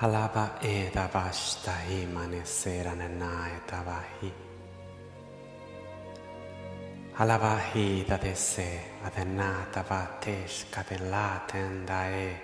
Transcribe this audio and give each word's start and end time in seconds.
Halaba 0.00 0.56
eda 0.62 1.10
vasta 1.12 1.72
manesera 2.06 2.94
nae 2.94 3.60
de 8.16 8.34
se 8.34 8.96
adenata 9.04 9.82
va 9.90 10.06
teska 10.18 10.82
de 10.88 10.96
laten 11.10 11.84
dae. 11.86 12.42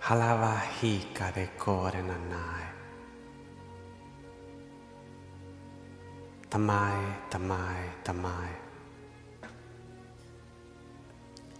Halava 0.00 0.60
hiika 0.76 1.32
de 1.34 1.46
korena 1.56 2.18
nae. 2.32 2.66
Tamai, 6.50 7.00
tamai, 7.30 7.82
tamai. 8.04 8.52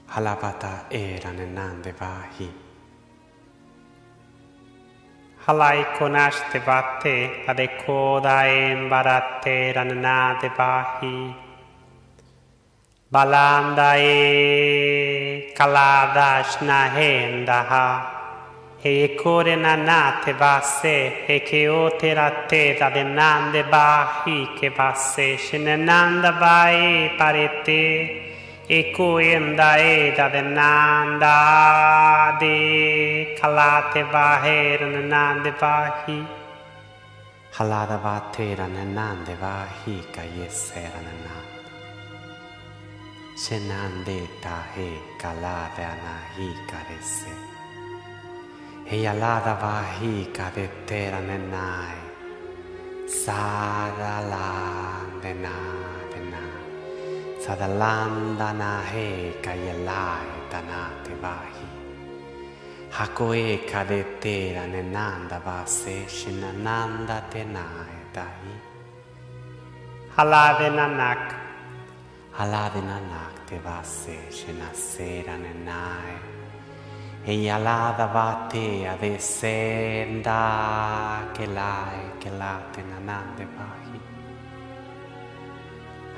Halapata 0.07 0.75
eranen 0.91 1.55
nande 1.55 1.93
vahi. 2.01 2.64
Halai 5.47 5.85
conaste 5.99 6.59
vate 6.65 7.45
adekoda 7.47 8.49
em 8.49 8.89
barate 8.89 9.75
balanda 13.13 13.99
e 13.99 15.53
kalada 15.55 16.41
kaladash 16.41 16.57
e 18.83 19.05
Ekore 19.05 19.57
nanate 19.57 20.33
vase 20.33 21.27
ekeote 21.29 22.15
da 22.79 22.89
denande 22.89 23.65
bahi 23.65 24.49
que 24.59 24.71
vase. 24.71 25.37
Shenananda 25.37 26.33
vai 26.33 27.15
parete. 27.19 28.24
He 48.87 49.05
alada 49.13 49.55
vahi 49.63 50.17
ka 50.37 50.51
de 50.57 50.67
tera 50.89 51.21
nenai. 51.21 51.97
La. 57.47 57.55
Sadalanda 57.57 58.83
he 58.91 59.35
kayalai 59.43 60.49
tanate 60.51 61.15
vahi. 61.21 61.67
Hakoe 62.91 63.67
kadetera 63.67 64.67
nenanda 64.67 65.39
vase 65.45 66.07
shinananda 66.09 67.23
tenae 67.31 68.13
dahi. 68.15 68.55
Halave 70.17 70.71
nanak. 70.71 71.35
Halave 72.33 72.81
nanak 72.81 73.47
te 73.47 73.59
vase 73.59 74.19
shinasera 74.31 75.37
nenae. 75.37 76.19
E 77.27 77.35
yalada 77.45 78.07
vate 78.13 78.87
adesenda 78.89 80.43
kelai 81.35 82.01
kelate 82.21 82.83
nanande 82.91 83.47
vahi. 83.57 84.14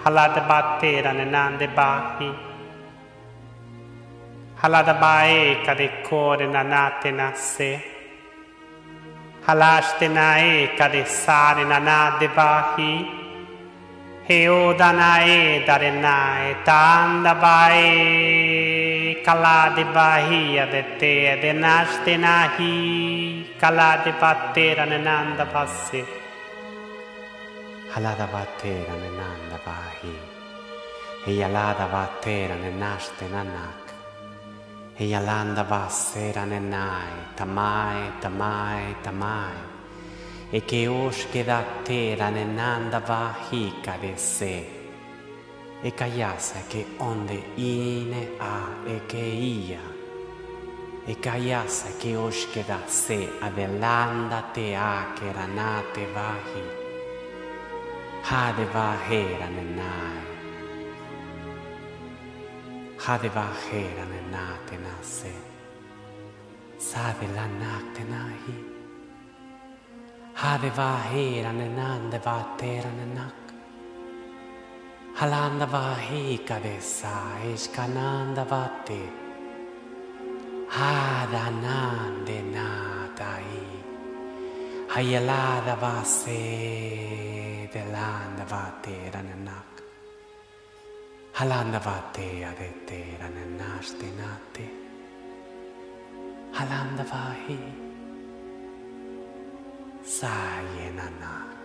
Haladbattera 0.07 1.13
nenande 1.19 1.67
bahi. 1.77 2.31
Haladbae 4.63 5.65
kadekore 5.67 6.47
nanate 6.47 7.11
nasse. 7.11 7.71
Halashtenae 9.47 10.77
kadesare 10.79 11.65
nanade 11.73 12.29
bahi. 12.37 12.93
Heodanae 14.29 15.67
darenae 15.67 16.65
tanda 16.65 17.35
bae 17.45 19.17
kalade 19.27 19.85
bahia 19.93 20.67
de 20.71 20.83
te 21.01 21.17
de 21.43 21.53
naste 21.65 22.15
nahi 22.25 23.59
kalade 23.59 24.13
battera 24.21 24.87
nenanda 24.87 25.47
passe. 25.53 26.26
Alada 27.97 28.27
batera 28.27 28.93
nenanda 28.93 29.59
vahi. 29.65 30.19
e 31.25 31.43
alada 31.43 31.87
batera 31.87 32.55
nenaste 32.55 33.27
nanak. 33.27 33.85
e 34.99 35.15
alanda 35.15 35.63
vasera 35.63 36.45
nenai. 36.45 37.35
Tamai, 37.35 38.19
tamai, 38.21 38.97
tamai. 39.01 39.57
E 40.51 40.63
che 40.67 40.87
osche 40.87 41.43
da 41.43 41.65
tera 41.83 42.29
nenanda 42.29 43.01
vahi 43.01 43.81
kadese. 43.81 44.57
E 45.81 45.95
kajasa 45.95 46.61
che 46.69 46.85
onde 46.99 47.43
ine 47.55 48.33
a 48.37 48.69
e 48.85 49.07
che 49.07 49.17
ia 49.17 49.95
e 51.07 51.19
caiassa 51.19 51.89
che 51.97 52.17
oscheda 52.17 52.81
se 52.87 53.31
adelanda 53.39 54.43
te 54.53 54.75
a 54.75 55.13
che 55.15 55.33
ranate 55.33 56.07
vahi. 56.13 56.86
Hadeva 58.29 58.89
hera 59.07 59.47
nenai. 59.57 60.25
Hadeva 63.05 63.47
hera 63.65 64.05
nenate 64.13 64.77
nase. 64.85 65.35
Sade 66.77 67.29
la 67.37 67.47
nakte 67.61 68.03
nahi. 68.13 68.57
Hadeva 70.43 70.91
hera 71.11 71.53
nenande 71.61 72.19
vatera 72.27 72.91
nenak. 72.99 73.45
Halanda 75.19 75.67
vahi 75.75 76.45
kadesa 76.49 77.17
iskananda 77.55 78.45
vate. 78.53 79.03
Hadanande 80.77 82.39
nadai. 82.55 83.67
Hayalada 84.93 85.77
vase 85.83 87.46
Nidilanda 87.67 88.45
vateerananak. 88.51 89.83
Halanda 91.33 91.81
vatea 91.85 92.51
adete 92.51 93.19
ranenasti 93.21 94.07
nati. 94.19 94.67
Halanda 96.53 97.05
vahi. 97.13 97.59
Saajenanak. 100.05 101.61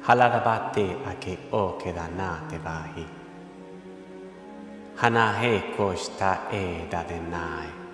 Halanda 0.00 0.40
ake 1.10 1.38
oke 1.52 1.92
danate 1.94 2.58
vahi. 2.64 3.06
Hanahe 4.96 5.60
kosta 5.76 6.36
eda 6.50 7.04
de 7.08 7.20
nae. 7.20 7.85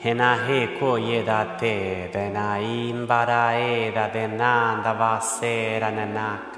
Hena 0.00 0.46
he 0.46 0.78
ko 0.78 0.94
ye 0.94 1.24
da 1.24 1.58
te 1.58 2.08
de 2.12 2.30
na 2.30 2.56
imbara 2.56 3.58
e 3.58 3.90
da 3.90 4.06
de 4.08 4.28
nanda 4.28 4.92
va 4.92 5.18
sera 5.18 5.90
nanak. 5.90 6.54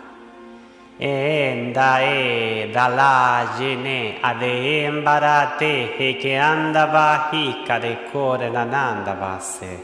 Enda 0.99 2.01
e 2.03 2.71
da 2.71 2.89
la 2.89 3.57
gene 3.57 4.19
ade 4.21 4.85
imbara 4.85 5.57
te 5.59 5.87
he 5.97 6.19
che 6.21 6.37
anda 6.37 6.85
hika 7.31 7.81
de 7.81 7.97
core 8.13 8.51
na 8.51 8.65
nanda 8.65 9.15
va 9.15 9.39
se. 9.39 9.75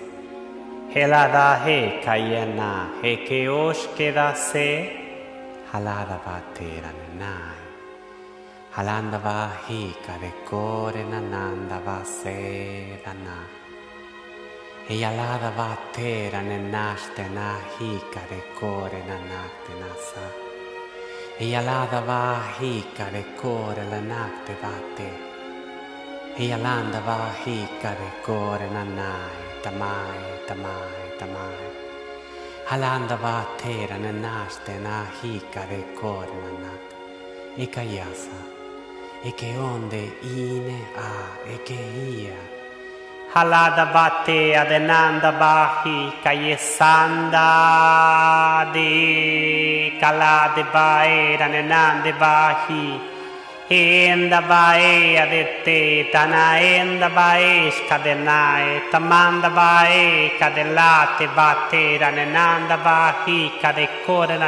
Hela 0.92 1.28
da 1.32 1.58
he 1.64 2.00
kayena 2.04 3.00
he 3.00 3.24
che 3.24 3.48
oshke 3.48 4.12
da 4.12 4.34
se. 4.34 4.68
Halada 5.72 6.20
va 6.22 6.42
tera 6.52 6.92
Halandava 8.76 9.56
hika 9.66 10.18
de 10.20 10.32
kore 10.44 11.02
nananda 11.04 11.80
va 11.80 12.04
rekore 12.04 12.04
nanandava 12.04 12.04
sedana. 12.04 13.38
Ejaladava 14.90 15.78
tera 15.94 16.42
nenastena 16.42 17.56
hika 17.78 18.20
rekore 18.30 19.00
nanaktena 19.08 19.92
sa. 20.08 20.26
Ejaladava 21.40 22.20
hika 22.58 23.06
rekore 23.14 23.84
lanakte 23.92 24.54
vate. 24.62 25.10
Ejalandava 26.36 27.18
hika 27.44 27.94
rekore 28.02 28.68
nanai 28.76 29.40
tamai 29.62 30.20
tamai 30.46 31.06
tamai. 31.18 31.70
Halandava 32.68 33.36
tera 33.56 33.96
nenastena 33.96 35.06
hika 35.22 35.64
rekore 35.70 36.36
Eka 37.56 37.80
Ikayasa. 37.82 38.55
E 39.22 39.34
che 39.34 39.54
onde 39.58 40.16
ine 40.20 40.86
a 40.94 41.38
e 41.50 41.62
che 41.62 41.74
ia. 41.74 42.54
Halada 43.32 43.86
bate 43.86 44.56
adenanda 44.56 45.32
bahi 45.32 46.12
kayesanda 46.22 47.48
de 48.72 49.92
kalade 50.00 50.64
bae 50.72 51.36
ranenande 51.36 52.12
bahi 52.14 53.14
Enda 53.68 54.40
bae 54.42 55.18
adete 55.18 56.08
tanaenda 56.12 57.08
bae 57.10 57.68
scadenae 57.72 58.82
tamanda 58.92 59.50
bae 59.50 60.30
cadelate 60.38 61.26
bate 61.34 61.98
ranenanda 61.98 62.76
bahi 62.78 63.50
cadekore 63.60 64.38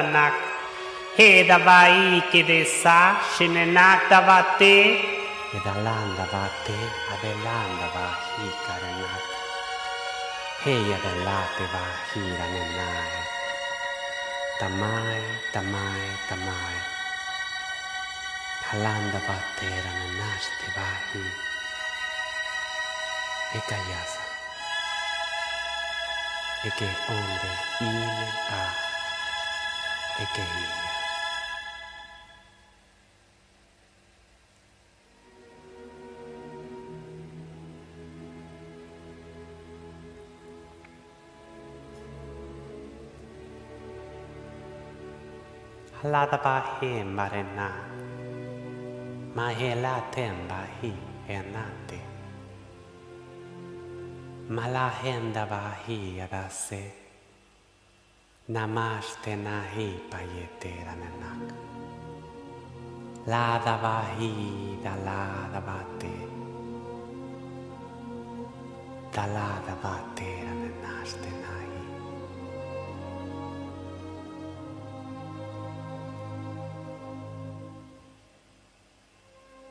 e 1.20 1.44
da 1.44 1.58
vai 1.58 2.22
che 2.30 2.44
de 2.44 2.64
sa 2.64 3.18
shenenata 3.34 4.20
va 4.20 4.54
te. 4.56 4.78
E 5.50 5.60
dalanda 5.64 6.24
va 6.30 6.48
te, 6.62 6.78
adelanda 7.12 7.16
shenenatavate 7.18 7.18
ed 7.18 7.24
allandavate 7.24 7.86
avellandava 7.88 8.06
hikaranata 8.36 9.38
heia 10.62 10.98
velateva 11.04 11.84
hiranenai 12.12 13.22
tamai 14.60 15.22
tamai 15.52 16.06
tamai 16.28 16.78
kalandavate 18.70 19.70
ranenastevahi 19.84 21.24
e 26.66 26.70
che 26.76 26.90
onde 27.08 27.52
ile 27.80 28.28
a. 28.50 28.86
E 30.20 30.26
che 30.32 30.40
ile 30.40 30.87
Hladba 46.00 46.78
he 46.78 47.02
marena, 47.02 47.70
mahelatemba 49.34 50.60
hi 50.78 50.92
enate, 51.36 51.98
malahendaba 54.48 55.74
hi 55.84 55.98
adase, 56.26 56.84
namaste 58.48 59.34
na 59.42 59.58
hi 59.74 59.88
payetera 60.10 60.94
nenak. 61.02 61.42
Ladaba 63.26 63.98
hi 64.14 64.78
da 64.84 64.94
ladaba 65.06 65.80
te, 65.98 66.14
da 69.14 69.26
ladaba 69.26 69.98
daladabate, 70.14 70.30
daladabate 70.30 70.30
ranenastena 70.46 71.67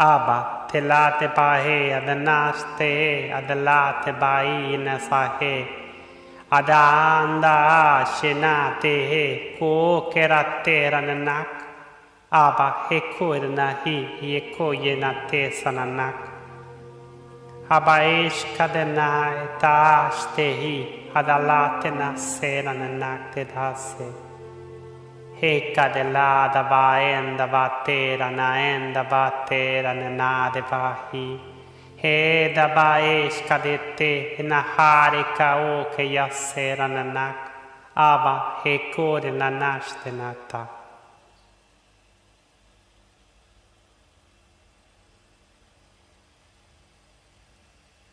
आबा 0.00 0.38
थिलाते 0.70 1.26
पाहे 1.36 1.78
अद 1.92 2.08
नास्ते 2.18 2.90
अद 3.38 3.50
लात 3.58 4.08
by 4.20 4.76
न 4.78 4.96
साहे 5.06 5.54
अद 6.58 6.70
आंदा 6.70 7.54
शिना 8.12 8.52
ते 8.82 8.92
हे 9.08 9.24
को 9.56 9.70
केरा 10.14 10.42
तेरा 10.66 11.00
नाक 11.00 11.58
आबा 12.32 12.68
हे 12.90 13.00
को 13.08 13.34
इर 13.34 13.46
ही 13.82 13.96
ये 14.32 14.40
को 14.52 14.72
ये 14.84 14.94
ना 15.00 15.12
ते 15.30 15.42
सना 15.62 15.84
नाक 15.96 16.24
आबा 17.72 17.98
ऐश 18.04 18.44
कद 18.60 18.76
ना 18.94 19.10
ताश 19.64 20.24
ते 20.36 20.48
ही 20.60 20.76
अद 21.16 21.30
लात 21.46 21.86
ना 21.98 22.14
सेरा 22.28 22.72
नाक 22.72 23.30
ते 23.34 23.44
धासे 23.54 24.27
Hekadeladava 25.40 26.98
endava 26.98 27.84
terana 27.84 28.48
endava 28.58 29.46
terana 29.48 30.10
nadevahi. 30.20 31.40
Hedava 32.02 32.98
eskadete 33.00 34.38
naharika 34.42 35.48
oke 35.78 36.04
yaseranak. 36.16 37.38
Ava 37.96 38.62
hekorena 38.64 39.50
nashtenata. 39.50 40.66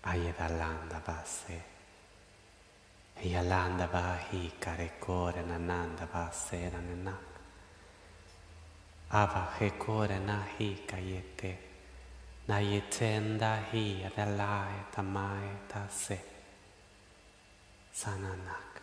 Ayedalanda 0.05 1.01
basse. 1.05 1.74
Yalanda 3.23 3.87
bahi 3.87 4.51
karekore 4.59 5.45
nananda 5.47 6.05
basera 6.11 6.81
nenak. 6.81 7.25
Ava 9.11 9.55
hekore 9.57 10.19
nahi 10.19 10.85
kayete. 10.85 11.55
Na 12.47 12.59
yetenda 12.59 13.63
hi 13.71 14.03
adalai 14.03 14.91
tamai 14.93 15.49
tase. 15.67 16.19
Sananak. 17.93 18.74